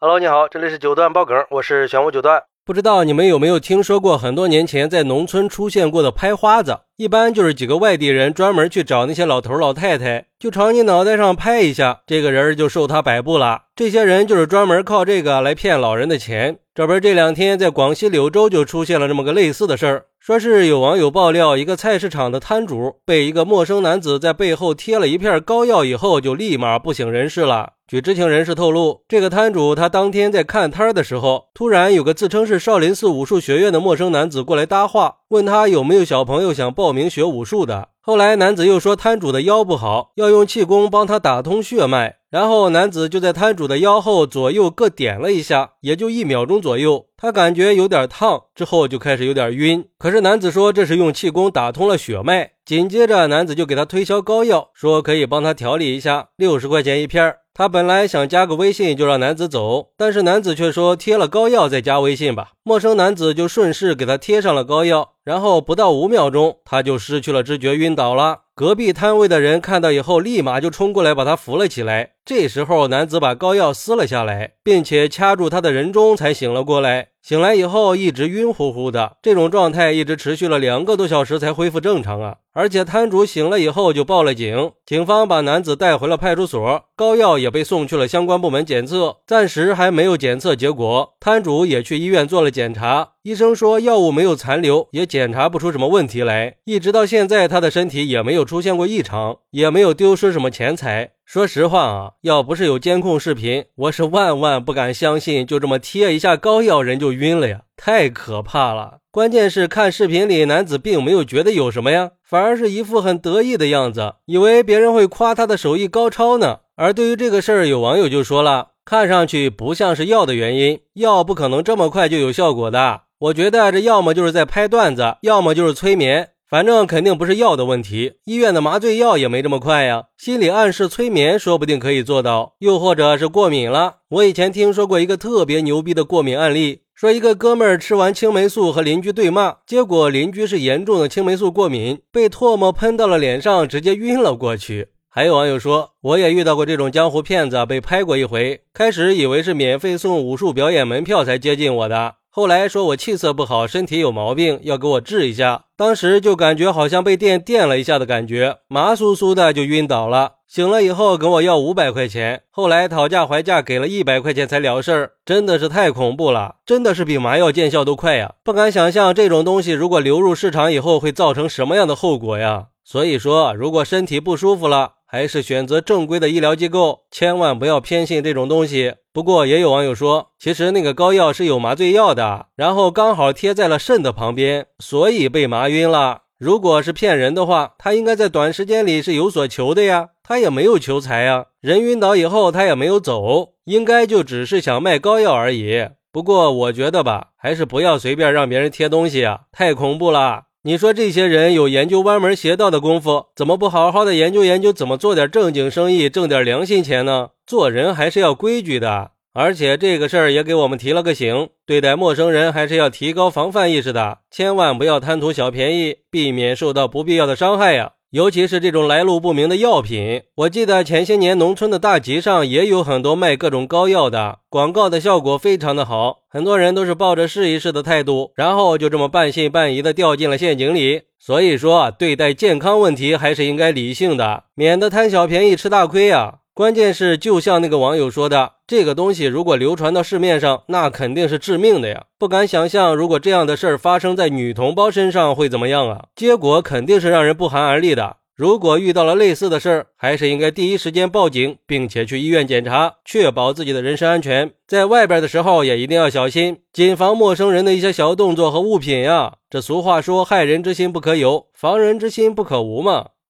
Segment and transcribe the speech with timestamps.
[0.00, 2.40] Hello，你好，这里是九段爆梗，我是玄武九段。
[2.64, 6.82] 不知道你们有没有听说过，很多年前在农村出现过的拍花子？
[6.98, 13.62] 一般就是几个外地人专门去找那些老头老太太，就朝你脑袋上拍一下，这个人就受他摆布了。
[13.74, 16.60] 这些人就是专门靠这个来骗老人的钱。
[16.72, 27.72] 这不，这两天在广西柳州就出现了这么个类似的事儿，说是有网友爆料，一个菜市场的摊主被一个陌生男子在背后贴了一片膏药以后，就立马不省人事了。
[27.88, 37.88] 据知情人士透露，这个摊主他当天在看摊的时候，突然有个自称是少林寺武术学院的陌生男子过来搭话，问他有没有小朋友想报名学武术的。
[38.02, 42.16] 后来男子又说摊主的腰不好，要用气功帮他打通血脉。
[42.28, 49.86] 然后男子就在摊主的腰后左右各点了一下，也就一秒钟左右，他感觉有点烫，之后就开始有点晕。
[49.98, 52.50] 可是男子说这是用气功打通了血脉。
[52.66, 57.38] 紧接着男子就给他推销膏药，说可以帮他调理一下，六十块钱一片儿。
[57.58, 62.52] 他本来想加个微信就让男子走，但是男子却说贴了膏药再加微信吧。
[62.62, 68.44] 陌生男子就顺势给他贴上了膏药，然后不到五秒钟他就失去了知觉，晕倒了。
[68.54, 72.12] 隔壁摊位的人看到以后，立马就冲过来把他扶了起来。
[72.24, 77.08] 这时候男子把膏药撕了下来，并且掐住他的人中，才醒了过来。
[77.22, 82.36] 醒来以后一直晕乎乎的，这种状态一直持续了两个多小时才恢复正常啊！
[82.54, 91.14] 而且摊主醒了以后就报了警，警方把男子带回了派出所，膏药也被送去了相关部门检测，暂时还没有检测结果。
[91.28, 96.54] 摊主也去医院做了检查，医生说药物没有残留，也检查不出什么问题来。
[96.64, 101.10] 一直到现在，他的身体也没有出现过异常，也没有丢失什么钱财。
[101.26, 109.00] 说实话啊，要不是有监控视频，我是万万不敢相信，就这么贴一下膏药，人就晕了呀，太可怕了！
[109.10, 116.60] 关键是看视频里男子并没有觉得有什么呀，反而是一副很得意的样子，以为别人会夸他的手艺高超呢。
[116.76, 123.02] 而对于这个事儿，有网友就说了，看上去不像是药的原因，药不可能这么快就有效果的。
[123.18, 126.30] 我觉得这要么就是在拍段子，要么就是催眠。
[126.48, 130.04] 反正肯定不是药的问题，医院的麻醉药也没这么快呀。
[130.16, 133.96] 心理暗示催眠说不定可以做到，又或者是过敏了。
[134.08, 144.88] 我以前听说过一个特别牛逼的过敏案例，说一个哥们儿吃完青霉素和邻居对骂，结果邻居是严重的青霉素过敏，被唾沫喷到了脸上，直接晕了过去。
[145.10, 152.16] 还有网友说，我也遇到过这种江湖骗子，被拍过一回，开始以为是免费送武术表演门票才接近我的。
[152.30, 155.64] 后来说我气色不好，身体有毛病，要给我治一下。
[155.76, 160.34] 当时就感觉好像被电电了一下的感觉，麻酥酥的就晕倒了。
[160.46, 168.34] 醒了以后跟我要五百块钱，后来讨价还价给了一百块钱才了事儿，真的是太恐怖了，真的是比麻药见效都快呀！
[168.44, 172.66] 不敢想象这种东西如果流入市场以后会造成什么样的后果呀！
[172.84, 178.96] 所以说，如果身体不舒服了，还是选择正规的医疗机构，千万不要偏信这种东西。
[179.10, 186.24] 不过也有网友说，其实那个膏药是有麻醉药的，然后刚好贴在了肾的旁边，所以被麻晕了。
[186.36, 191.46] 如果是骗人的话，他应该在短时间里是有所求的呀，他也没有求财呀。
[191.62, 195.88] 人晕倒以后，他也没有走，应该就只是想卖膏药而已。
[196.12, 200.44] 不过我觉得吧，还是不要随便让别人贴东西啊，太恐怖了。
[200.62, 207.28] 你说这些人有研究歪门邪道的功夫，怎么不好好的研究研究，怎么做点正经生意，挣点良心钱呢？
[207.46, 209.12] 做人还是要规矩的。
[209.32, 217.92] 而且这个事儿也给我们提了个醒，对待陌生人还是要提高防范意识的，千万不要贪图小便宜，避免受到不必要的伤害呀。
[218.10, 231.02] 尤其是这种来路不明的药品，我记得前些年农村的大集上也有很多卖各种膏药的，广告的效果非常的好，很多人都是抱着试一试的态度，然后就这么半信半疑的掉进了陷阱里。
[231.18, 236.36] 所以说，对待健康问题还是应该理性的，免得贪小便宜吃大亏呀。
[236.58, 242.06] 关键是，就像那个网友说的，这个东西如果流传到市面上，那肯定是致命的呀！
[242.18, 246.06] 不敢想象，如果这样的事儿发生在女同胞身上会怎么样啊？
[246.16, 248.16] 结果肯定是让人不寒而栗的。
[248.34, 254.50] 如果遇到了类似的事儿，还是应该第一时间报警，并且去医院检查，确保自己的人身安全。
[254.66, 259.34] 在外边的时候也一定要小心，谨防陌生人的一些小动作和物品呀。
[259.48, 263.10] 这俗话说，害人之心不可有，防人之心不可无嘛。